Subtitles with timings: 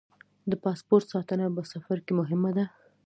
[0.51, 2.65] د پاسپورټ ساتنه په سفر کې مهمه ده.